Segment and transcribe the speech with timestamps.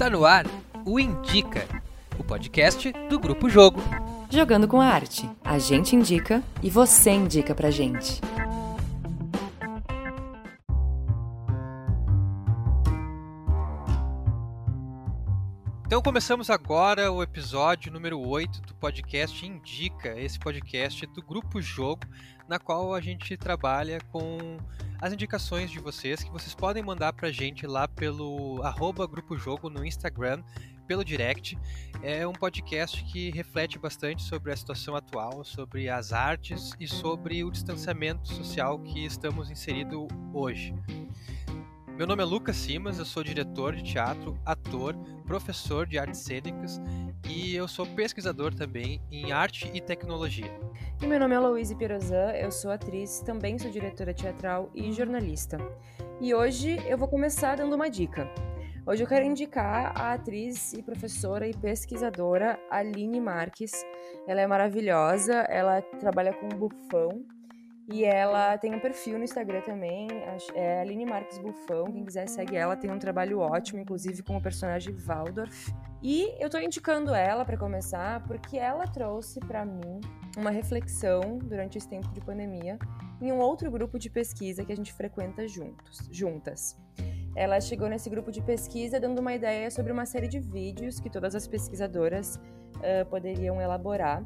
[0.00, 0.46] Está no ar
[0.86, 1.66] o Indica,
[2.18, 3.82] o podcast do Grupo Jogo.
[4.30, 5.28] Jogando com a arte.
[5.44, 8.18] A gente indica e você indica pra gente.
[16.00, 22.00] Então começamos agora o episódio número 8 do podcast Indica, esse podcast do Grupo Jogo,
[22.48, 24.56] na qual a gente trabalha com
[24.98, 29.68] as indicações de vocês que vocês podem mandar pra gente lá pelo arroba Grupo Jogo
[29.68, 30.42] no Instagram,
[30.86, 31.58] pelo direct.
[32.02, 37.44] É um podcast que reflete bastante sobre a situação atual, sobre as artes e sobre
[37.44, 40.74] o distanciamento social que estamos inseridos hoje.
[42.00, 44.96] Meu nome é Lucas Simas, eu sou diretor de teatro, ator,
[45.26, 46.80] professor de artes cênicas
[47.28, 50.50] e eu sou pesquisador também em arte e tecnologia.
[51.02, 55.58] E meu nome é Louise Pirozan, eu sou atriz, também sou diretora teatral e jornalista.
[56.22, 58.26] E hoje eu vou começar dando uma dica.
[58.86, 63.72] Hoje eu quero indicar a atriz e professora e pesquisadora Aline Marques.
[64.26, 67.26] Ela é maravilhosa, ela trabalha com bufão
[67.92, 70.06] e ela tem um perfil no Instagram também,
[70.54, 71.90] é Aline Marques Bufão.
[71.90, 75.74] Quem quiser segue ela, tem um trabalho ótimo, inclusive com o personagem Waldorf.
[76.00, 80.00] E eu tô indicando ela para começar porque ela trouxe para mim
[80.36, 82.78] uma reflexão durante esse tempo de pandemia
[83.20, 86.78] em um outro grupo de pesquisa que a gente frequenta juntos, juntas.
[87.34, 91.10] Ela chegou nesse grupo de pesquisa dando uma ideia sobre uma série de vídeos que
[91.10, 94.24] todas as pesquisadoras uh, poderiam elaborar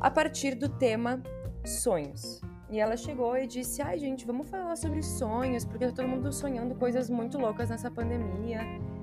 [0.00, 1.20] a partir do tema
[1.64, 2.40] sonhos.
[2.72, 6.32] E ela chegou e disse: Ai, gente, vamos falar sobre sonhos, porque tá todo mundo
[6.32, 8.60] sonhando coisas muito loucas nessa pandemia.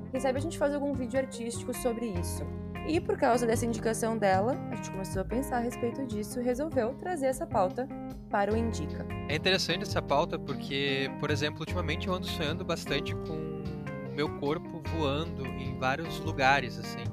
[0.09, 2.43] Quem sabe a gente faz algum vídeo artístico sobre isso.
[2.87, 6.43] E por causa dessa indicação dela, a gente começou a pensar a respeito disso e
[6.43, 7.87] resolveu trazer essa pauta
[8.27, 9.05] para o Indica.
[9.27, 13.61] É interessante essa pauta porque, por exemplo, ultimamente eu ando sonhando bastante com
[14.09, 17.03] o meu corpo voando em vários lugares, assim.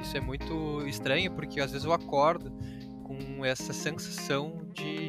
[0.00, 2.52] Isso é muito estranho porque às vezes eu acordo
[3.02, 5.05] com essa sensação de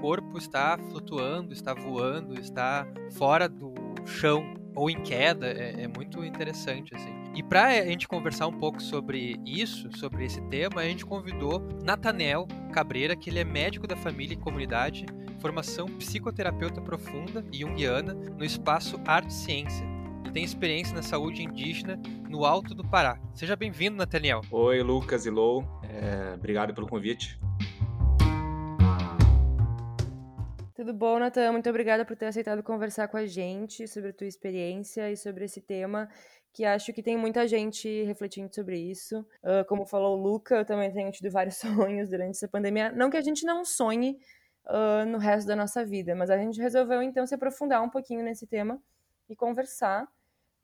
[0.00, 3.74] corpo está flutuando, está voando, está fora do
[4.06, 7.12] chão ou em queda, é, é muito interessante assim.
[7.34, 11.60] E para a gente conversar um pouco sobre isso, sobre esse tema, a gente convidou
[11.84, 15.04] Natanel Cabreira, que ele é médico da família e comunidade,
[15.40, 19.86] formação psicoterapeuta profunda e junguiana no espaço Arte e Ciência.
[20.24, 23.18] E tem experiência na saúde indígena no Alto do Pará.
[23.34, 24.42] Seja bem-vindo, Nathaniel.
[24.50, 25.64] Oi, Lucas e Lou.
[25.82, 27.38] É, obrigado pelo convite.
[30.88, 31.52] Tudo bom, Natan?
[31.52, 35.44] Muito obrigada por ter aceitado conversar com a gente sobre a tua experiência e sobre
[35.44, 36.08] esse tema,
[36.50, 39.20] que acho que tem muita gente refletindo sobre isso.
[39.44, 42.90] Uh, como falou o Luca, eu também tenho tido vários sonhos durante essa pandemia.
[42.90, 44.18] Não que a gente não sonhe
[44.64, 48.24] uh, no resto da nossa vida, mas a gente resolveu então se aprofundar um pouquinho
[48.24, 48.80] nesse tema
[49.28, 50.08] e conversar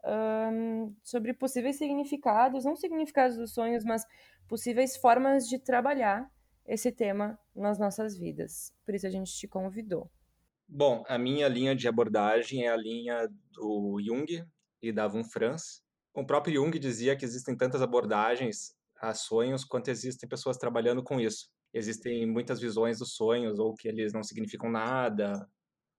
[0.06, 4.06] um, sobre possíveis significados, não significados dos sonhos, mas
[4.48, 6.30] possíveis formas de trabalhar
[6.66, 8.72] esse tema nas nossas vidas.
[8.84, 10.10] Por isso a gente te convidou.
[10.66, 14.44] Bom, a minha linha de abordagem é a linha do Jung
[14.82, 15.82] e da Von Franz.
[16.14, 21.20] O próprio Jung dizia que existem tantas abordagens a sonhos quanto existem pessoas trabalhando com
[21.20, 21.50] isso.
[21.72, 25.46] Existem muitas visões dos sonhos, ou que eles não significam nada,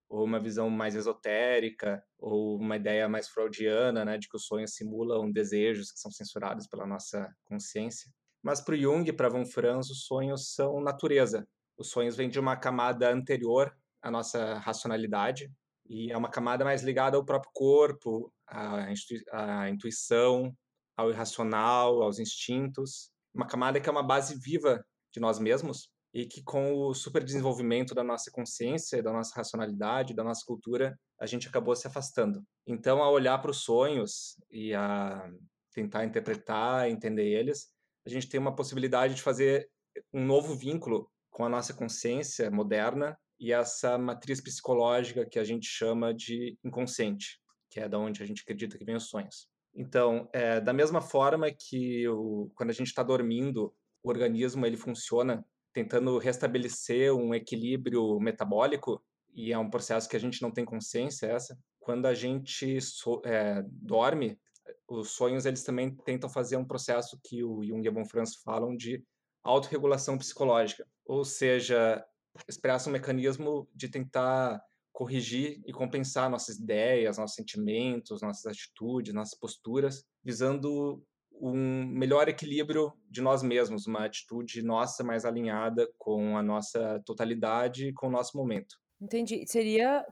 [0.09, 4.73] ou uma visão mais esotérica, ou uma ideia mais freudiana, né, de que os sonhos
[4.73, 8.09] simulam desejos que são censurados pela nossa consciência.
[8.45, 11.47] Mas para Jung e para Von Franz, os sonhos são natureza.
[11.79, 15.51] Os sonhos vêm de uma camada anterior à nossa racionalidade
[15.89, 18.85] e é uma camada mais ligada ao próprio corpo, à,
[19.31, 20.55] à intuição,
[20.95, 23.09] ao irracional, aos instintos.
[23.33, 27.95] Uma camada que é uma base viva de nós mesmos e que com o superdesenvolvimento
[27.95, 32.43] da nossa consciência, da nossa racionalidade, da nossa cultura, a gente acabou se afastando.
[32.67, 35.27] Então, ao olhar para os sonhos e a
[35.73, 37.73] tentar interpretar, entender eles,
[38.05, 39.69] a gente tem uma possibilidade de fazer
[40.13, 45.67] um novo vínculo com a nossa consciência moderna e essa matriz psicológica que a gente
[45.67, 47.39] chama de inconsciente,
[47.69, 49.49] que é da onde a gente acredita que vem os sonhos.
[49.75, 54.77] Então, é, da mesma forma que o, quando a gente está dormindo, o organismo ele
[54.77, 59.03] funciona tentando restabelecer um equilíbrio metabólico
[59.33, 61.57] e é um processo que a gente não tem consciência essa.
[61.77, 64.39] Quando a gente so, é, dorme,
[64.87, 68.35] os sonhos eles também tentam fazer um processo que o Jung e a Von Franz
[68.35, 69.03] falam de
[69.43, 72.03] autorregulação psicológica, ou seja,
[72.47, 74.61] expressa um mecanismo de tentar
[74.91, 81.03] corrigir e compensar nossas ideias, nossos sentimentos, nossas atitudes, nossas posturas, visando
[81.33, 87.89] um melhor equilíbrio de nós mesmos, uma atitude nossa mais alinhada com a nossa totalidade
[87.89, 88.75] e com o nosso momento.
[89.01, 89.45] Entendi.
[89.47, 90.05] Seria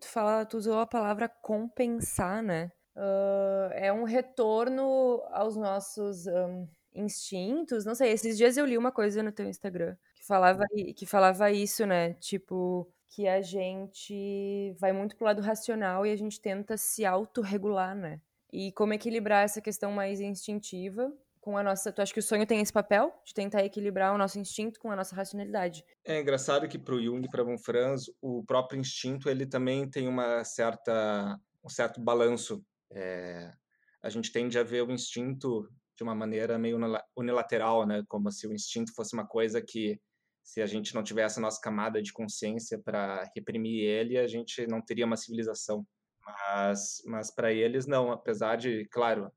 [0.00, 2.70] tu fala, tu usou a palavra compensar, né?
[2.96, 7.84] Uh, é um retorno aos nossos um, instintos.
[7.84, 10.64] Não sei, esses dias eu li uma coisa no teu Instagram que falava,
[10.96, 12.14] que falava isso, né?
[12.14, 17.94] Tipo, que a gente vai muito pro lado racional e a gente tenta se autorregular,
[17.94, 18.20] né?
[18.52, 21.92] E como equilibrar essa questão mais instintiva com a nossa.
[21.92, 24.90] Tu acha que o sonho tem esse papel de tentar equilibrar o nosso instinto com
[24.90, 25.84] a nossa racionalidade?
[26.04, 29.88] É engraçado que para o Jung e para von Franz, o próprio instinto ele também
[29.88, 32.64] tem uma certa um certo balanço.
[32.92, 33.52] É,
[34.02, 36.78] a gente tende a ver o instinto de uma maneira meio
[37.16, 38.02] unilateral, né?
[38.08, 40.00] Como se o instinto fosse uma coisa que
[40.42, 44.66] se a gente não tivesse a nossa camada de consciência para reprimir ele, a gente
[44.68, 45.84] não teria uma civilização.
[46.24, 48.12] Mas, mas para eles, não.
[48.12, 49.30] Apesar de, claro,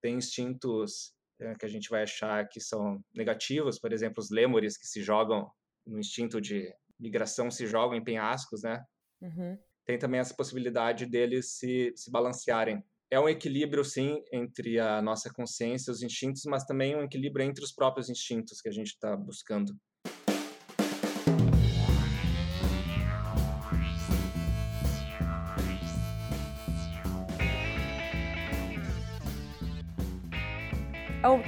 [0.00, 4.78] tem instintos é, que a gente vai achar que são negativos, por exemplo, os lêmures
[4.78, 5.50] que se jogam
[5.86, 8.82] no instinto de migração, se jogam em penhascos, né?
[9.20, 9.58] Uhum.
[9.84, 12.82] Tem também essa possibilidade deles se, se balancearem.
[13.10, 17.62] É um equilíbrio, sim, entre a nossa consciência os instintos, mas também um equilíbrio entre
[17.62, 19.72] os próprios instintos que a gente está buscando.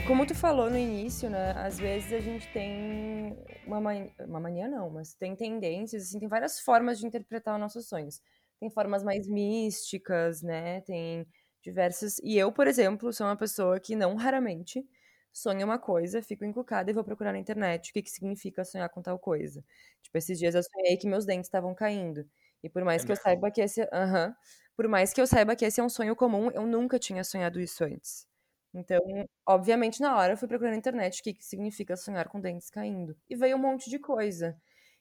[0.07, 1.51] Como tu falou no início, né?
[1.57, 3.37] Às vezes a gente tem
[3.67, 4.09] uma, man...
[4.21, 8.21] uma mania, não, mas tem tendências, assim, tem várias formas de interpretar os nossos sonhos.
[8.61, 10.81] Tem formas mais místicas, né?
[10.83, 11.27] Tem
[11.67, 12.19] diversas.
[12.23, 14.87] E eu, por exemplo, sou uma pessoa que não raramente
[15.33, 18.89] sonho uma coisa, fico encucada e vou procurar na internet o que, que significa sonhar
[18.89, 19.63] com tal coisa.
[20.03, 22.25] Tipo, esses dias eu sonhei que meus dentes estavam caindo.
[22.63, 23.83] E por mais é que eu saiba que esse.
[23.83, 24.35] Uhum,
[24.77, 27.61] por mais que eu saiba que esse é um sonho comum, eu nunca tinha sonhado
[27.61, 28.27] isso antes.
[28.75, 29.01] Então,
[29.47, 32.71] obviamente, na hora eu fui procurar na internet o que, que significa sonhar com dentes
[32.71, 33.17] caindo.
[33.29, 34.57] E veio um monte de coisa.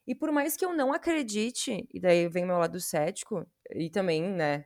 [0.07, 4.21] E por mais que eu não acredite, e daí vem meu lado cético, e também,
[4.23, 4.65] né,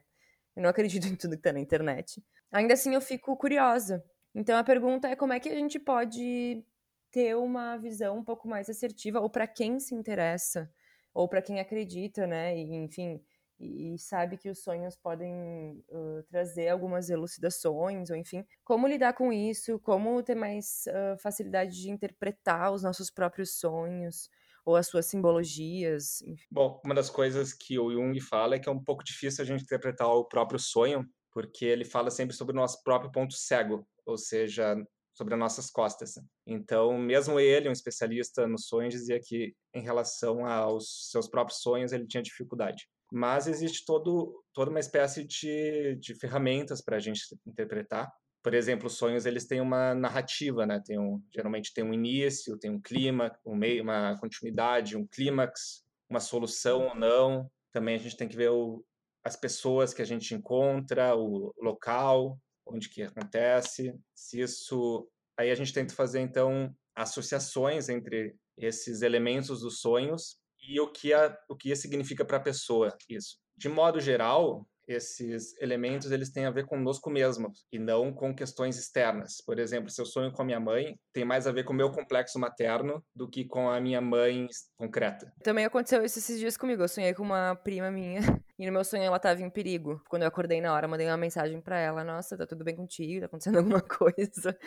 [0.56, 4.04] eu não acredito em tudo que tá na internet, ainda assim eu fico curiosa.
[4.34, 6.64] Então a pergunta é como é que a gente pode
[7.12, 10.72] ter uma visão um pouco mais assertiva, ou para quem se interessa,
[11.14, 13.20] ou para quem acredita, né, e, enfim,
[13.60, 19.34] e, sabe que os sonhos podem uh, trazer algumas elucidações, ou enfim, como lidar com
[19.34, 24.30] isso, como ter mais uh, facilidade de interpretar os nossos próprios sonhos
[24.66, 26.22] ou as suas simbologias.
[26.22, 26.46] Enfim.
[26.52, 29.48] Bom, uma das coisas que o Jung fala é que é um pouco difícil a
[29.48, 33.88] gente interpretar o próprio sonho, porque ele fala sempre sobre o nosso próprio ponto cego,
[34.06, 34.76] ou seja,
[35.14, 36.14] sobre as nossas costas.
[36.48, 41.92] Então, mesmo ele, um especialista nos sonhos, dizia que em relação aos seus próprios sonhos
[41.92, 47.22] ele tinha dificuldade mas existe todo, toda uma espécie de, de ferramentas para a gente
[47.46, 48.12] interpretar.
[48.42, 50.82] Por exemplo, os sonhos eles têm uma narrativa, né?
[50.84, 55.84] Tem um, geralmente tem um início, tem um clima, um meio, uma continuidade, um clímax,
[56.10, 57.52] uma solução ou não.
[57.72, 58.84] Também a gente tem que ver o,
[59.24, 63.94] as pessoas que a gente encontra, o local onde que acontece.
[64.16, 65.08] Se isso,
[65.38, 71.14] aí a gente tenta fazer então associações entre esses elementos dos sonhos e o que,
[71.14, 73.38] a, o que significa para a pessoa isso.
[73.58, 78.78] De modo geral, esses elementos eles têm a ver conosco mesmos e não com questões
[78.78, 79.38] externas.
[79.46, 81.76] Por exemplo, se eu sonho com a minha mãe, tem mais a ver com o
[81.76, 85.32] meu complexo materno do que com a minha mãe concreta.
[85.44, 86.82] Também aconteceu isso esses dias comigo.
[86.82, 88.20] Eu sonhei com uma prima minha
[88.58, 90.02] e no meu sonho ela estava em perigo.
[90.10, 93.22] Quando eu acordei na hora, mandei uma mensagem para ela: "Nossa, tá tudo bem contigo?
[93.22, 94.58] Tá acontecendo alguma coisa?"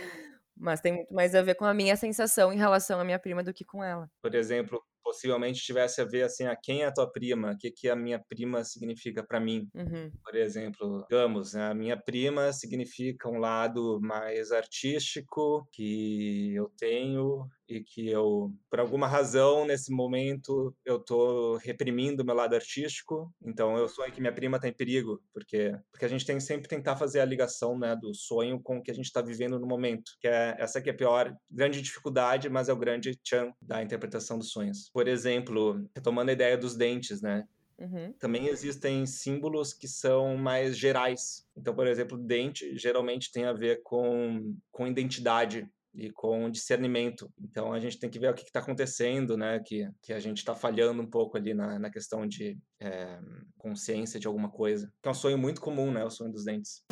[0.57, 3.43] Mas tem muito mais a ver com a minha sensação em relação à minha prima
[3.43, 4.09] do que com ela.
[4.21, 4.81] Por exemplo,
[5.13, 7.95] possivelmente tivesse a ver assim, a quem é a tua prima, o que que a
[7.95, 9.69] minha prima significa para mim.
[9.75, 10.11] Uhum.
[10.25, 17.47] Por exemplo, digamos, né, a minha prima significa um lado mais artístico que eu tenho
[17.77, 23.33] e que eu, por alguma razão, nesse momento, eu tô reprimindo o meu lado artístico.
[23.45, 26.43] Então, eu sonho que minha prima tá em perigo, porque porque a gente tem que
[26.43, 29.59] sempre tentar fazer a ligação, né, do sonho com o que a gente está vivendo
[29.59, 33.19] no momento, que é essa que é a pior grande dificuldade, mas é o grande
[33.23, 34.91] chan da interpretação dos sonhos.
[34.93, 37.47] Por exemplo, retomando a ideia dos dentes, né?
[37.79, 38.13] Uhum.
[38.19, 41.47] Também existem símbolos que são mais gerais.
[41.57, 47.31] Então, por exemplo, dente geralmente tem a ver com, com identidade e com discernimento.
[47.41, 49.61] Então a gente tem que ver o que está acontecendo, né?
[49.61, 53.19] Que, que a gente está falhando um pouco ali na, na questão de é,
[53.59, 54.91] consciência de alguma coisa.
[55.03, 56.05] Que é um sonho muito comum, né?
[56.05, 56.83] O sonho dos dentes.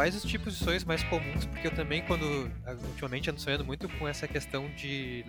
[0.00, 2.24] quais os tipos de sonhos mais comuns, porque eu também, quando
[2.88, 5.24] ultimamente ando sonhando muito com essa questão de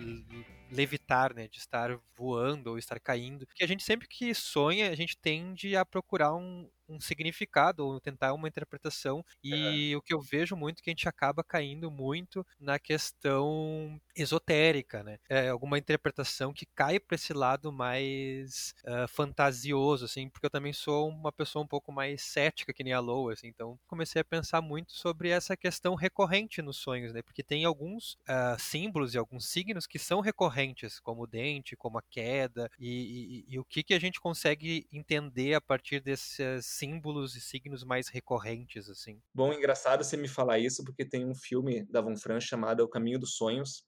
[0.72, 4.94] levitar, né, de estar voando ou estar caindo, porque a gente sempre que sonha, a
[4.96, 9.24] gente tende a procurar um, um significado ou tentar uma interpretação.
[9.42, 14.00] E o que eu vejo muito é que a gente acaba caindo muito na questão
[14.14, 15.18] esotérica, né?
[15.28, 20.72] É alguma interpretação que cai para esse lado mais uh, fantasioso, assim, porque eu também
[20.72, 24.24] sou uma pessoa um pouco mais cética que nem a Lou, assim, então comecei a
[24.24, 27.22] pensar muito sobre essa questão recorrente nos sonhos, né?
[27.22, 31.98] Porque tem alguns uh, símbolos e alguns signos que são recorrentes, como o dente, como
[31.98, 36.66] a queda, e, e, e o que, que a gente consegue entender a partir desses
[36.82, 39.20] símbolos e signos mais recorrentes, assim.
[39.32, 42.88] Bom, engraçado você me falar isso, porque tem um filme da Von Franz chamado O
[42.88, 43.84] Caminho dos Sonhos,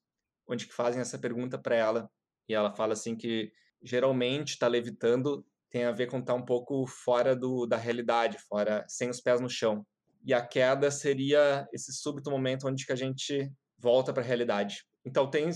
[0.47, 2.09] onde fazem essa pergunta para ela,
[2.47, 3.51] e ela fala assim que
[3.83, 8.37] geralmente está levitando tem a ver com estar tá um pouco fora do, da realidade,
[8.47, 9.85] fora sem os pés no chão.
[10.23, 14.85] E a queda seria esse súbito momento onde que a gente volta para a realidade.
[15.03, 15.49] Então tem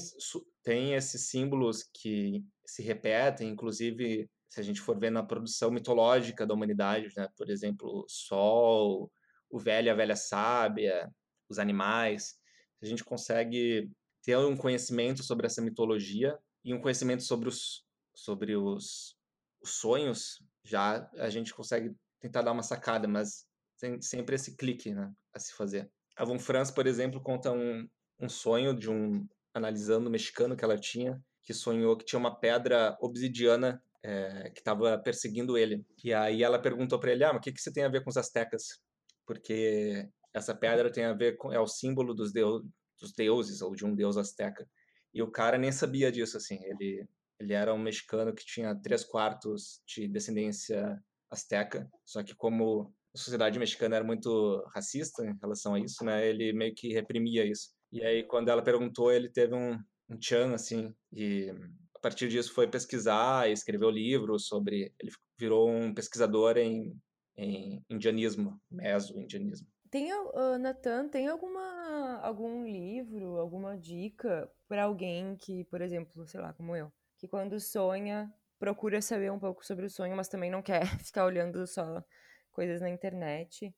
[0.61, 6.45] tem esses símbolos que se repetem, inclusive se a gente for ver na produção mitológica
[6.45, 7.27] da humanidade, né?
[7.37, 9.11] por exemplo, o sol,
[9.49, 11.09] o velho a velha sábia,
[11.47, 12.35] os animais,
[12.81, 13.89] a gente consegue
[14.23, 19.15] ter um conhecimento sobre essa mitologia e um conhecimento sobre os, sobre os,
[19.61, 23.45] os sonhos, já a gente consegue tentar dar uma sacada, mas
[23.79, 25.89] tem sempre esse clique né, a se fazer.
[26.17, 27.87] A Von Franz, por exemplo, conta um,
[28.19, 32.97] um sonho de um analisando mexicano que ela tinha, que sonhou que tinha uma pedra
[32.99, 35.85] obsidiana é, que estava perseguindo ele.
[36.03, 38.03] E aí ela perguntou para ele: Ah, mas o que, que você tem a ver
[38.03, 38.79] com os astecas?
[39.25, 41.51] Porque essa pedra tem a ver com.
[41.51, 42.61] é o símbolo dos, deu,
[42.99, 44.67] dos deuses, ou de um deus asteca.
[45.13, 46.59] E o cara nem sabia disso, assim.
[46.63, 47.07] Ele,
[47.39, 50.97] ele era um mexicano que tinha três quartos de descendência
[51.31, 56.27] asteca, só que como a sociedade mexicana era muito racista em relação a isso, né?
[56.27, 57.69] Ele meio que reprimia isso.
[57.91, 59.79] E aí, quando ela perguntou, ele teve um,
[60.09, 61.51] um tchan, assim, e
[61.99, 64.93] a partir disso foi pesquisar escreveu livros sobre.
[64.99, 66.97] Ele virou um pesquisador em,
[67.37, 69.67] em indianismo, meso-indianismo.
[69.91, 76.39] Tem, uh, Nathan, tem alguma, algum livro, alguma dica para alguém que, por exemplo, sei
[76.39, 80.49] lá, como eu, que quando sonha, procura saber um pouco sobre o sonho, mas também
[80.49, 82.03] não quer ficar olhando só
[82.51, 83.73] coisas na internet,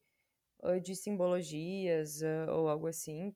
[0.84, 3.34] de simbologias ou algo assim,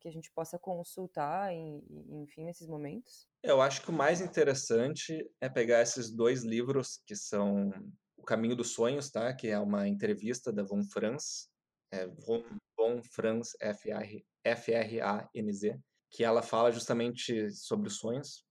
[0.00, 3.28] que a gente possa consultar, enfim, nesses momentos?
[3.46, 7.70] Eu acho que o mais interessante é pegar esses dois livros que são
[8.16, 9.32] O Caminho dos Sonhos, tá?
[9.32, 11.48] Que é uma entrevista da Von Franz,
[11.92, 12.42] é Von,
[12.76, 13.56] Von Franz
[14.42, 15.78] F-R-A-N-Z,
[16.10, 18.44] que ela fala justamente sobre os sonhos,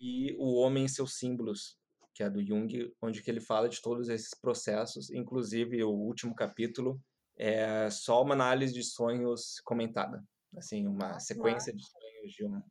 [0.00, 1.78] e O Homem e seus Símbolos,
[2.14, 6.34] que é do Jung, onde que ele fala de todos esses processos, inclusive o último
[6.34, 6.98] capítulo
[7.36, 10.24] é só uma análise de sonhos comentada,
[10.56, 12.62] assim, uma sequência de sonhos de um,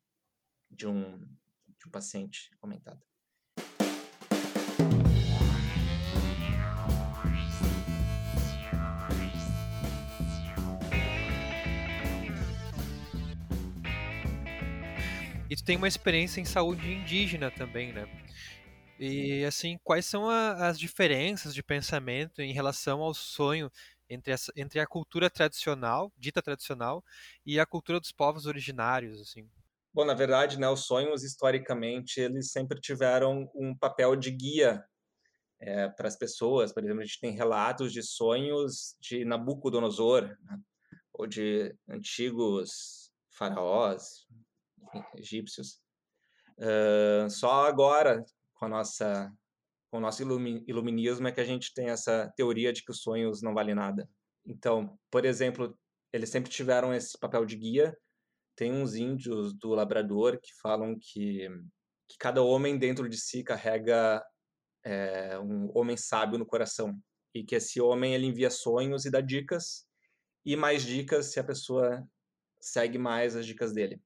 [0.72, 1.28] de um,
[1.84, 3.02] de um paciente comentada.
[15.50, 18.08] E tu tem uma experiência em saúde indígena também, né?
[18.98, 23.70] E assim, quais são a, as diferenças de pensamento em relação ao sonho
[24.10, 27.04] entre, essa, entre a cultura tradicional, dita tradicional,
[27.46, 29.48] e a cultura dos povos originários, assim?
[29.94, 34.84] Bom, na verdade, né, os sonhos historicamente eles sempre tiveram um papel de guia
[35.60, 36.74] é, para as pessoas.
[36.74, 40.60] Por exemplo, a gente tem relatos de sonhos de Nabucodonosor, né,
[41.14, 44.28] ou de antigos faraós,
[45.16, 45.80] egípcios.
[46.58, 48.24] Uh, só agora,
[48.54, 49.32] com a nossa
[49.90, 53.44] com o nosso iluminismo, é que a gente tem essa teoria de que os sonhos
[53.44, 54.10] não valem nada.
[54.44, 55.78] Então, por exemplo,
[56.12, 57.96] eles sempre tiveram esse papel de guia.
[58.56, 61.48] Tem uns índios do Labrador que falam que,
[62.08, 64.24] que cada homem dentro de si carrega
[64.86, 66.94] é, um homem sábio no coração
[67.34, 69.86] e que esse homem ele envia sonhos e dá dicas
[70.46, 72.06] e mais dicas se a pessoa
[72.60, 74.02] segue mais as dicas dele.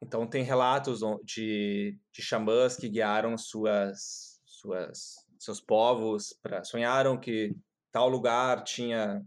[0.00, 7.54] Então, tem relatos de, de xamãs que guiaram suas, suas, seus povos, para sonharam que
[7.90, 9.24] tal lugar tinha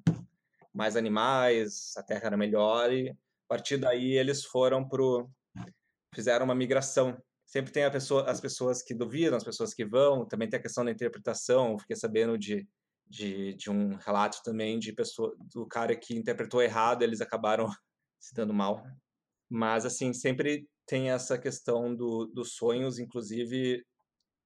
[0.73, 3.13] mais animais, a terra era melhor, e
[3.51, 5.29] a partir daí eles foram pro.
[6.15, 7.21] fizeram uma migração.
[7.45, 10.85] Sempre tem pessoa, as pessoas que duvidam, as pessoas que vão, também tem a questão
[10.85, 11.77] da interpretação.
[11.77, 12.65] Fiquei sabendo de,
[13.05, 17.67] de, de um relato também de pessoa, do cara que interpretou errado, eles acabaram
[18.21, 18.81] se dando mal.
[19.49, 23.85] Mas, assim, sempre tem essa questão do, dos sonhos, inclusive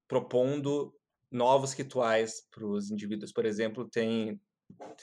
[0.08, 0.92] propondo
[1.30, 3.32] novos rituais para os indivíduos.
[3.32, 4.40] Por exemplo, tem,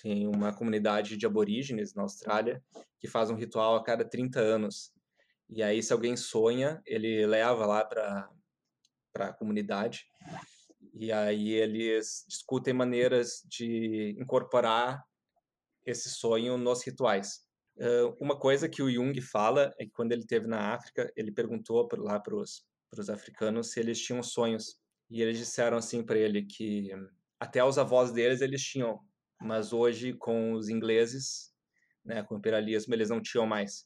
[0.01, 2.63] tem uma comunidade de aborígenes na Austrália
[2.99, 4.91] que faz um ritual a cada 30 anos.
[5.49, 8.29] E aí, se alguém sonha, ele leva lá para
[9.15, 10.05] a comunidade
[10.93, 15.03] E aí eles discutem maneiras de incorporar
[15.85, 17.41] esse sonho nos rituais.
[18.19, 21.87] Uma coisa que o Jung fala é que quando ele esteve na África, ele perguntou
[21.97, 24.77] lá para os africanos se eles tinham sonhos.
[25.09, 26.91] E eles disseram assim para ele que
[27.39, 28.99] até os avós deles eles tinham,
[29.43, 31.51] mas hoje com os ingleses,
[32.05, 33.85] né, com o imperialismo, eles não tinham mais.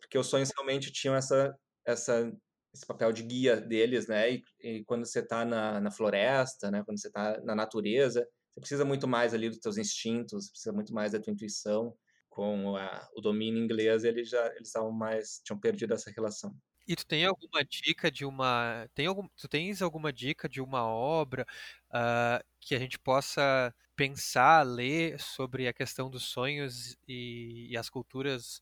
[0.00, 1.54] Porque os sonhos realmente tinham essa
[1.84, 2.30] essa
[2.72, 4.32] esse papel de guia deles, né?
[4.32, 6.82] E, e quando você está na, na floresta, né?
[6.84, 10.94] Quando você está na natureza, você precisa muito mais ali dos teus instintos, precisa muito
[10.94, 11.96] mais da tua intuição.
[12.28, 16.54] Com a, o domínio inglês, eles já eles mais tinham perdido essa relação.
[16.90, 18.84] E tu tem alguma dica de uma.
[18.96, 21.46] Tem algum, tu tens alguma dica de uma obra
[21.88, 27.88] uh, que a gente possa pensar, ler sobre a questão dos sonhos e, e as
[27.88, 28.60] culturas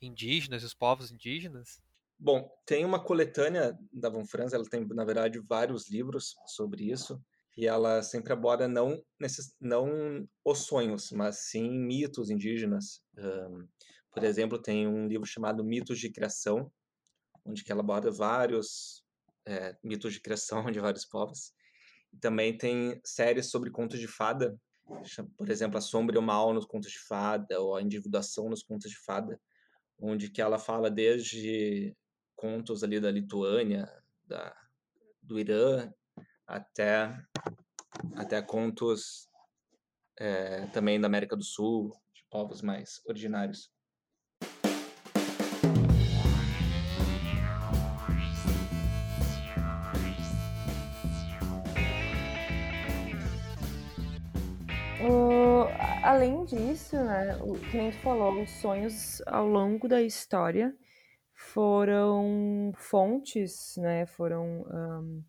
[0.00, 1.80] indígenas, os povos indígenas?
[2.18, 7.22] Bom, tem uma coletânea da Von Franz, ela tem, na verdade, vários livros sobre isso,
[7.56, 13.00] e ela sempre aborda não, nesses, não os sonhos, mas sim mitos indígenas.
[13.16, 13.68] Um,
[14.12, 16.68] por exemplo, tem um livro chamado Mitos de Criação,
[17.44, 19.04] onde ela aborda vários
[19.46, 21.52] é, mitos de criação de vários povos.
[22.20, 24.56] Também tem séries sobre contos de fada,
[25.36, 28.62] por exemplo, A Sombra e o Mal nos contos de fada, ou A Individuação nos
[28.62, 29.40] contos de fada,
[29.98, 31.96] onde que ela fala desde
[32.36, 33.88] contos ali da Lituânia,
[34.24, 34.54] da,
[35.22, 35.90] do Irã,
[36.46, 37.16] até,
[38.16, 39.28] até contos
[40.18, 43.70] é, também da América do Sul, de povos mais originários.
[56.02, 60.74] Além disso, né, o que a gente falou, os sonhos ao longo da história
[61.32, 65.22] foram fontes, né, foram, um,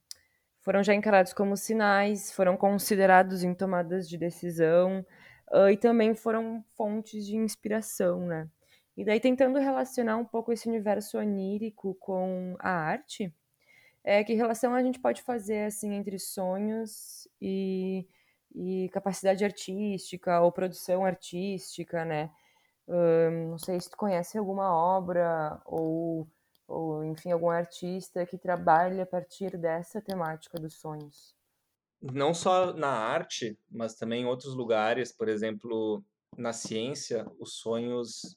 [0.61, 5.05] foram já encarados como sinais, foram considerados em tomadas de decisão
[5.51, 8.49] uh, e também foram fontes de inspiração, né.
[8.97, 13.33] E daí tentando relacionar um pouco esse universo onírico com a arte,
[14.03, 18.05] é, que relação a gente pode fazer assim entre sonhos e,
[18.53, 22.29] e capacidade artística ou produção artística, né?
[23.49, 26.27] não sei se tu conhece alguma obra ou,
[26.67, 31.33] ou, enfim, algum artista que trabalhe a partir dessa temática dos sonhos.
[32.01, 36.03] Não só na arte, mas também em outros lugares, por exemplo,
[36.37, 38.35] na ciência, os sonhos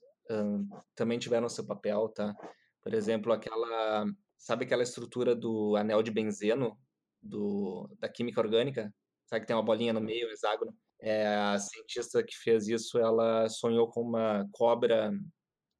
[0.94, 2.34] também tiveram seu papel, tá?
[2.82, 6.78] Por exemplo, aquela, sabe aquela estrutura do anel de benzeno
[7.22, 8.92] do, da química orgânica?
[9.26, 10.74] Sabe que tem uma bolinha no meio, um hexágono?
[11.00, 15.12] É, a cientista que fez isso, ela sonhou com uma cobra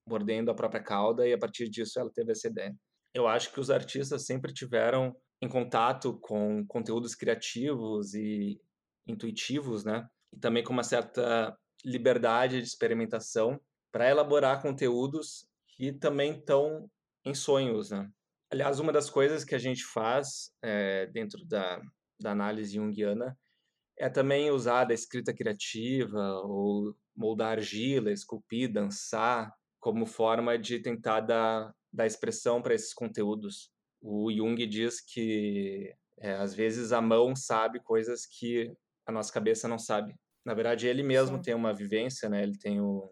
[0.06, 2.74] mordendo a própria cauda e a partir disso ela teve essa ideia.
[3.14, 8.60] Eu acho que os artistas sempre tiveram em contato com conteúdos criativos e
[9.06, 10.06] intuitivos, né?
[10.32, 13.60] E também com uma certa liberdade de experimentação
[13.92, 16.90] para elaborar conteúdos que também estão
[17.24, 18.10] em sonhos, né?
[18.50, 21.80] Aliás, uma das coisas que a gente faz é, dentro da,
[22.18, 23.38] da análise junguiana
[23.98, 31.20] é também usar a escrita criativa ou moldar argila, esculpir, dançar, como forma de tentar
[31.20, 33.70] dar, dar expressão para esses conteúdos.
[34.02, 38.70] O Jung diz que é, às vezes a mão sabe coisas que
[39.06, 40.14] a nossa cabeça não sabe.
[40.44, 41.42] Na verdade, ele mesmo Sim.
[41.42, 42.42] tem uma vivência, né?
[42.42, 43.10] Ele tem o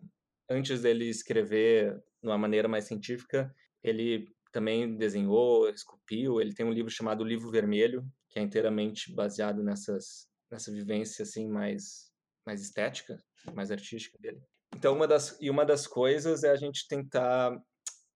[0.48, 6.40] antes dele escrever de uma maneira mais científica, ele também desenhou, esculpiu.
[6.40, 11.48] Ele tem um livro chamado Livro Vermelho, que é inteiramente baseado nessas nessa vivência assim
[11.48, 12.12] mais
[12.44, 13.16] mais estética,
[13.54, 14.42] mais artística dele.
[14.74, 17.56] Então uma das e uma das coisas é a gente tentar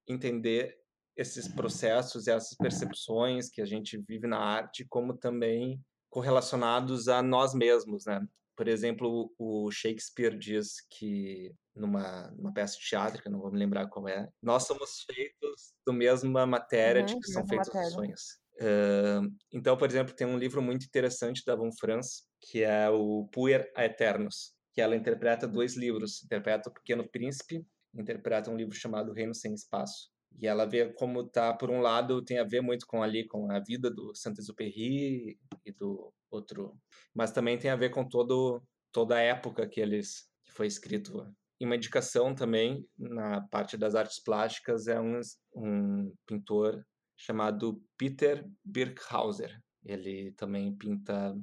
[0.07, 0.77] entender
[1.17, 7.23] esses processos e essas percepções que a gente vive na arte como também correlacionados a
[7.23, 8.21] nós mesmos, né?
[8.57, 13.53] Por exemplo, o Shakespeare diz que numa, numa peça de teatro, que eu não vou
[13.53, 17.69] me lembrar qual é, nós somos feitos da mesma matéria uhum, de que são feitos
[17.69, 17.89] matéria.
[17.89, 18.41] os sonhos.
[18.61, 23.29] Uh, então, por exemplo, tem um livro muito interessante da Von Franz, que é o
[23.33, 26.23] Puer a Eternos, que ela interpreta dois livros.
[26.25, 30.11] Interpreta O Pequeno Príncipe, interpreta um livro chamado Reino Sem Espaço.
[30.37, 33.51] E ela vê como tá, por um lado, tem a ver muito com ali com
[33.51, 36.79] a vida do Saint-Exupéry e do outro,
[37.15, 41.27] mas também tem a ver com todo toda a época que eles que foi escrito.
[41.61, 45.21] E uma indicação também na parte das artes plásticas é um,
[45.55, 46.85] um pintor
[47.19, 49.61] chamado Peter Birkhauser.
[49.85, 51.37] Ele também pinta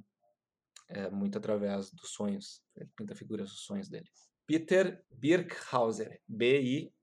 [0.89, 2.63] é, muito através dos sonhos.
[2.75, 4.09] Ele pinta figuras dos sonhos dele.
[4.47, 6.21] Peter Birkhauser.
[6.27, 6.95] B-I-R-K-H-A-U-S-E-R.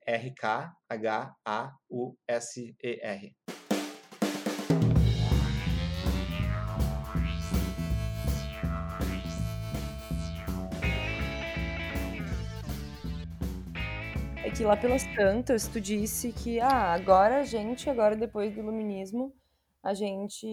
[14.57, 19.35] Que lá pelas tantas tu disse que ah, agora a gente, agora depois do iluminismo,
[19.83, 20.47] a gente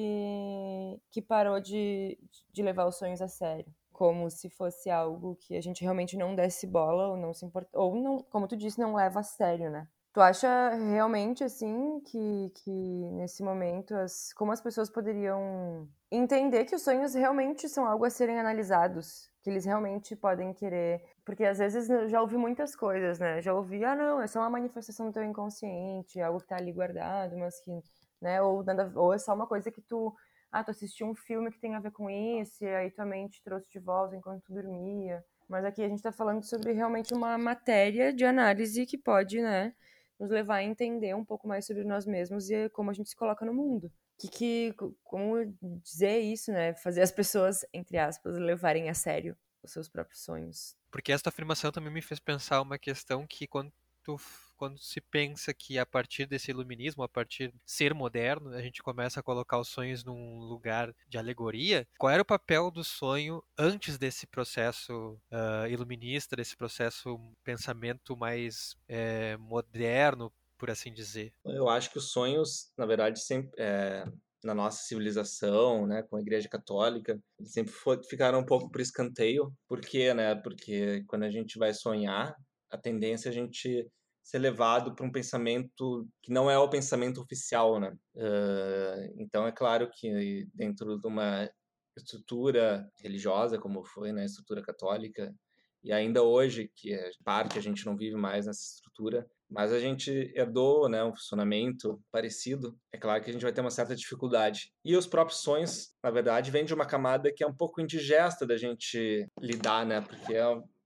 [1.11, 2.17] que parou de,
[2.51, 3.65] de levar os sonhos a sério.
[3.91, 7.69] Como se fosse algo que a gente realmente não desse bola ou não se importa.
[7.77, 9.87] Ou não, como tu disse, não leva a sério, né?
[10.11, 12.71] Tu acha realmente assim que, que
[13.11, 18.09] nesse momento as, como as pessoas poderiam entender que os sonhos realmente são algo a
[18.09, 23.39] serem analisados, que eles realmente podem querer, porque às vezes já ouvi muitas coisas, né?
[23.39, 26.73] Já ouvi, ah, não, é só uma manifestação do teu inconsciente, algo que tá ali
[26.73, 27.71] guardado, mas que,
[28.19, 30.11] né, ou nada, ou é só uma coisa que tu,
[30.51, 33.43] ah, tu assistiu um filme que tem a ver com isso, e aí tua mente
[33.43, 35.23] trouxe de volta enquanto tu dormia.
[35.47, 39.73] Mas aqui a gente tá falando sobre realmente uma matéria de análise que pode, né,
[40.19, 43.15] nos levar a entender um pouco mais sobre nós mesmos e como a gente se
[43.15, 43.91] coloca no mundo.
[44.19, 45.45] Que, que como
[45.83, 46.73] dizer isso, né?
[46.75, 50.75] Fazer as pessoas, entre aspas, levarem a sério os seus próprios sonhos.
[50.91, 53.71] Porque esta afirmação também me fez pensar uma questão que quando
[54.03, 54.17] tu
[54.59, 58.83] quando se pensa que a partir desse iluminismo, a partir de ser moderno, a gente
[58.83, 63.41] começa a colocar os sonhos num lugar de alegoria, qual era o papel do sonho
[63.57, 71.33] antes desse processo uh, iluminista, desse processo pensamento mais é, moderno, por assim dizer?
[71.45, 74.03] Eu acho que os sonhos, na verdade, sempre é,
[74.43, 79.53] na nossa civilização, né, com a Igreja Católica, sempre foi, ficaram um pouco por escanteio.
[79.67, 80.35] Por quê, né?
[80.35, 82.35] Porque quando a gente vai sonhar,
[82.69, 83.89] a tendência é a gente
[84.21, 87.97] ser levado para um pensamento que não é o pensamento oficial, né?
[88.15, 91.49] Uh, então é claro que dentro de uma
[91.97, 95.35] estrutura religiosa como foi na né, estrutura católica
[95.83, 99.79] e ainda hoje que é parte a gente não vive mais nessa estrutura mas a
[99.79, 103.95] gente herdou né, um funcionamento parecido, é claro que a gente vai ter uma certa
[103.95, 104.71] dificuldade.
[104.85, 108.45] E os próprios sonhos, na verdade, vêm de uma camada que é um pouco indigesta
[108.45, 110.01] da gente lidar, né?
[110.01, 110.43] Porque é,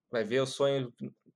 [0.09, 0.93] vai ver o sonho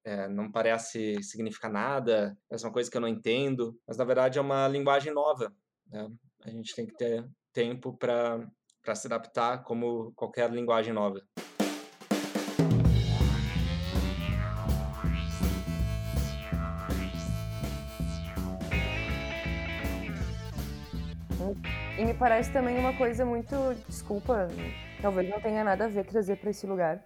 [0.07, 4.39] é, não parece significar nada, é uma coisa que eu não entendo, mas na verdade
[4.39, 5.53] é uma linguagem nova.
[5.91, 6.09] Né?
[6.45, 11.21] A gente tem que ter tempo para se adaptar como qualquer linguagem nova.
[21.99, 23.55] E me parece também uma coisa muito.
[23.89, 24.47] Desculpa,
[25.01, 27.03] talvez não tenha nada a ver trazer para esse lugar,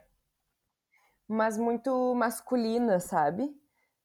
[1.32, 3.50] mas muito masculina, sabe?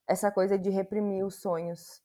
[0.06, 2.02] Essa coisa de reprimir os sonhos.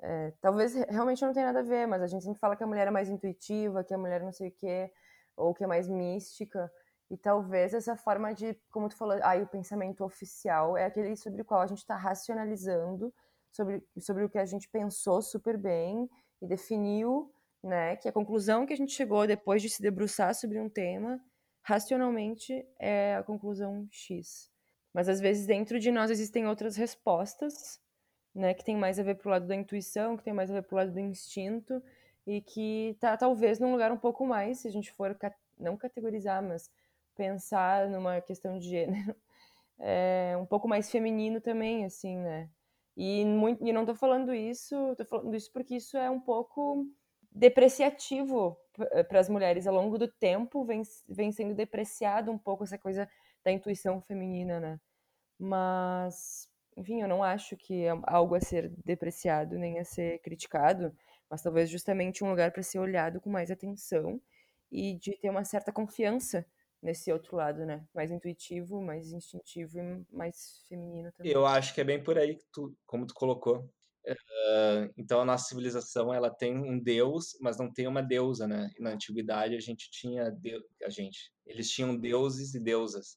[0.00, 2.66] É, talvez realmente não tenha nada a ver, mas a gente sempre fala que a
[2.66, 4.90] mulher é mais intuitiva, que a mulher não sei o quê,
[5.36, 6.70] ou que é mais mística.
[7.10, 11.42] E talvez essa forma de, como tu falou, aí o pensamento oficial é aquele sobre
[11.42, 13.14] o qual a gente está racionalizando,
[13.52, 16.08] sobre, sobre o que a gente pensou super bem
[16.40, 17.32] e definiu,
[17.62, 17.96] né?
[17.96, 21.20] Que a conclusão que a gente chegou depois de se debruçar sobre um tema,
[21.62, 24.51] racionalmente, é a conclusão X.
[24.92, 27.80] Mas às vezes dentro de nós existem outras respostas,
[28.34, 30.62] né, que tem mais a ver pro lado da intuição, que tem mais a ver
[30.62, 31.82] pro lado do instinto
[32.26, 35.16] e que tá talvez num lugar um pouco mais, se a gente for
[35.58, 36.70] não categorizar, mas
[37.14, 39.14] pensar numa questão de gênero,
[39.78, 42.48] é um pouco mais feminino também, assim, né?
[42.96, 46.86] E, muito, e não tô falando isso, tô falando isso porque isso é um pouco
[47.30, 48.56] depreciativo
[49.08, 53.08] para as mulheres ao longo do tempo, vem, vem sendo depreciado um pouco essa coisa
[53.44, 54.80] da intuição feminina, né?
[55.38, 60.94] Mas, enfim, eu não acho que é algo a ser depreciado nem a ser criticado,
[61.28, 64.20] mas talvez justamente um lugar para ser olhado com mais atenção
[64.70, 66.46] e de ter uma certa confiança
[66.82, 67.86] nesse outro lado, né?
[67.94, 71.32] Mais intuitivo, mais instintivo e mais feminino também.
[71.32, 73.68] Eu acho que é bem por aí que tu, como tu colocou.
[74.04, 78.68] Uh, então a nossa civilização ela tem um deus, mas não tem uma deusa, né?
[78.80, 83.16] Na antiguidade a gente tinha deus, a gente, eles tinham deuses e deusas.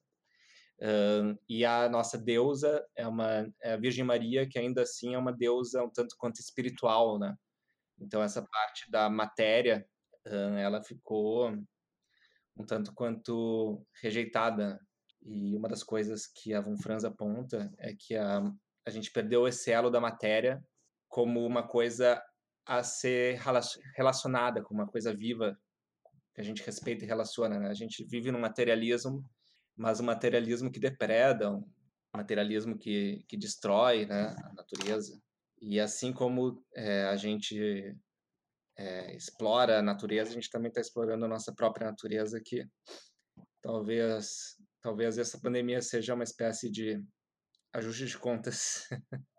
[0.80, 5.18] Uh, e a nossa deusa é uma é a Virgem Maria, que ainda assim é
[5.18, 7.36] uma deusa um tanto quanto espiritual, né?
[8.00, 9.88] Então essa parte da matéria,
[10.28, 11.50] uh, ela ficou
[12.58, 14.80] um tanto quanto rejeitada.
[15.22, 18.44] E uma das coisas que a Von Franz aponta é que a,
[18.86, 20.64] a gente perdeu esse elo da matéria
[21.10, 22.22] como uma coisa
[22.66, 23.40] a ser
[23.96, 25.58] relacionada, como uma coisa viva
[26.34, 27.60] que a gente respeita e relaciona.
[27.60, 27.70] Né?
[27.70, 29.24] A gente vive num materialismo
[29.76, 31.64] mas um materialismo que depreda, um
[32.16, 35.20] materialismo que, que destrói né, a natureza.
[35.62, 37.96] E assim como é, a gente
[38.78, 42.66] é, explora a natureza, a gente também está explorando a nossa própria natureza, que
[43.62, 47.02] talvez, talvez essa pandemia seja uma espécie de
[47.74, 48.88] ajuste de contas.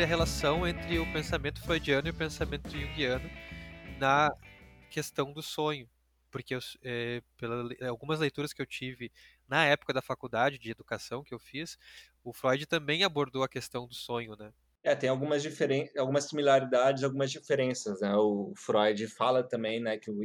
[0.00, 3.28] sobre a relação entre o pensamento freudiano e o pensamento junguiano
[3.98, 4.34] na
[4.88, 5.86] questão do sonho,
[6.30, 9.12] porque eu, é, pelas algumas leituras que eu tive
[9.46, 11.76] na época da faculdade de educação que eu fiz,
[12.24, 14.54] o Freud também abordou a questão do sonho, né?
[14.82, 15.90] É, tem algumas diferen...
[15.98, 18.14] algumas similaridades, algumas diferenças, né?
[18.16, 20.18] O Freud fala também, né, que o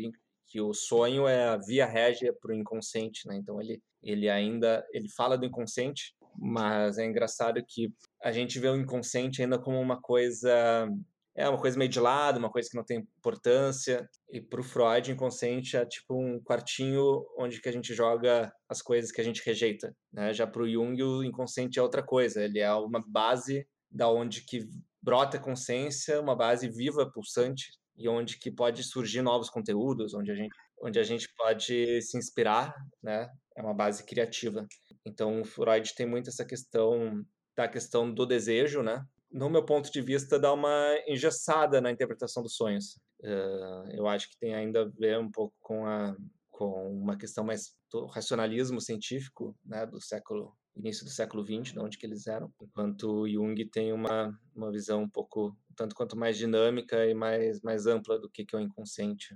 [0.48, 3.36] que o sonho é a via régia para o inconsciente, né?
[3.36, 7.92] Então ele ele ainda ele fala do inconsciente, mas é engraçado que
[8.26, 10.90] a gente vê o inconsciente ainda como uma coisa
[11.36, 14.10] é uma coisa meio de lado, uma coisa que não tem importância.
[14.32, 18.82] E para o Freud, inconsciente é tipo um quartinho onde que a gente joga as
[18.82, 19.94] coisas que a gente rejeita.
[20.12, 20.34] Né?
[20.34, 22.42] Já para o Jung, o inconsciente é outra coisa.
[22.42, 24.68] Ele é uma base da onde que
[25.04, 30.32] brota a consciência, uma base viva, pulsante, e onde que pode surgir novos conteúdos, onde
[30.32, 33.30] a gente, onde a gente pode se inspirar, né?
[33.56, 34.66] É uma base criativa.
[35.06, 37.24] Então, o Freud tem muito essa questão
[37.56, 39.06] da questão do desejo, né?
[39.36, 42.98] no meu ponto de vista, dá uma engessada na interpretação dos sonhos.
[43.22, 46.16] Uh, eu acho que tem ainda a ver um pouco com, a,
[46.50, 51.80] com uma questão mais do racionalismo científico né, do século início do século XX, de
[51.80, 56.38] onde que eles eram, enquanto Jung tem uma, uma visão um pouco tanto quanto mais
[56.38, 59.36] dinâmica e mais mais ampla do que, que é o inconsciente.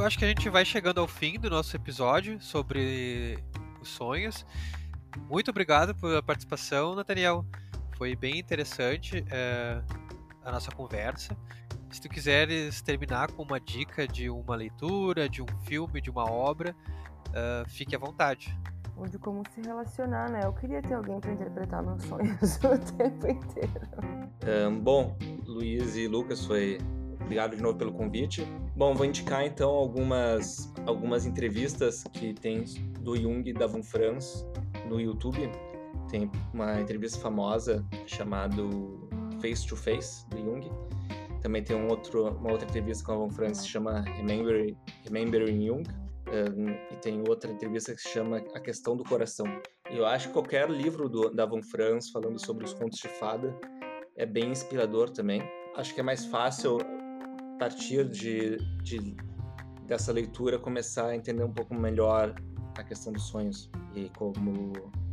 [0.00, 3.38] Eu acho que a gente vai chegando ao fim do nosso episódio sobre
[3.82, 4.46] os sonhos.
[5.28, 7.44] Muito obrigado pela participação, Nathaniel.
[7.98, 9.82] Foi bem interessante é,
[10.42, 11.36] a nossa conversa.
[11.90, 16.24] Se tu quiseres terminar com uma dica de uma leitura, de um filme, de uma
[16.24, 16.74] obra,
[17.28, 18.58] uh, fique à vontade.
[18.96, 20.40] Ou de como se relacionar, né?
[20.44, 23.86] Eu queria ter alguém para interpretar meus sonhos o tempo inteiro.
[24.66, 26.78] Um, bom, Luiz e Lucas, foi
[27.20, 28.46] obrigado de novo pelo convite.
[28.80, 32.64] Bom, vou indicar então algumas, algumas entrevistas que tem
[33.00, 34.42] do Jung da Von Franz
[34.88, 35.52] no YouTube.
[36.08, 38.56] Tem uma entrevista famosa chamada
[39.38, 40.70] Face to Face do Jung.
[41.42, 44.74] Também tem um outro, uma outra entrevista com a Von Franz que se chama Remember,
[45.04, 45.82] Remembering Jung.
[46.28, 49.44] Um, e tem outra entrevista que se chama A Questão do Coração.
[49.90, 53.54] Eu acho que qualquer livro do, da Von Franz falando sobre os contos de fada
[54.16, 55.42] é bem inspirador também.
[55.76, 56.78] Acho que é mais fácil
[57.60, 59.14] partir de, de
[59.86, 62.34] dessa leitura começar a entender um pouco melhor
[62.78, 64.72] a questão dos sonhos e como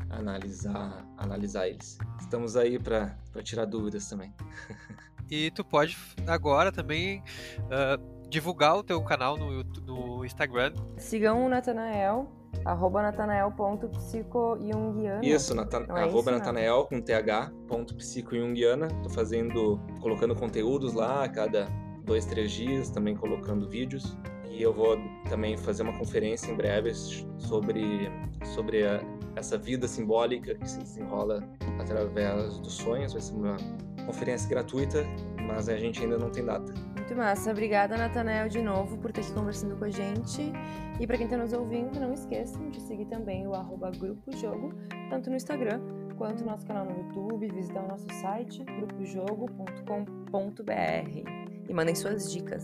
[0.09, 1.97] analisar, analisar eles.
[2.21, 4.33] Estamos aí para tirar dúvidas também.
[5.29, 7.21] e tu pode agora também
[7.63, 10.71] uh, divulgar o teu canal no, no Instagram.
[10.97, 12.31] Sigam o Natanael,
[12.63, 15.25] arroba natanael.psicoyungiana.
[15.25, 17.25] Isso, nata, é arroba isso, natanael com th,
[17.67, 18.87] ponto psicoyungiana.
[19.03, 21.67] Tô fazendo, colocando conteúdos lá a cada
[22.07, 24.17] dois, três dias, também colocando vídeos.
[24.49, 24.97] E eu vou
[25.29, 28.09] também fazer uma conferência em breve sobre,
[28.43, 29.01] sobre a,
[29.35, 31.43] essa vida simbólica que se desenrola
[31.79, 33.13] através dos sonhos.
[33.13, 33.57] Vai ser uma
[34.05, 35.03] conferência gratuita,
[35.45, 36.73] mas a gente ainda não tem data.
[36.95, 37.51] Muito massa.
[37.51, 40.51] Obrigada, Natanael, de novo, por ter aqui conversando com a gente.
[40.99, 44.73] E para quem está nos ouvindo, não esqueçam de seguir também o arroba Grupo Jogo,
[45.09, 45.79] tanto no Instagram
[46.17, 52.63] quanto no nosso canal no YouTube, visitar o nosso site, grupojogo.com.br e mandem suas dicas.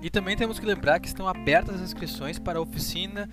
[0.00, 3.28] E também temos que lembrar que estão abertas as inscrições para a oficina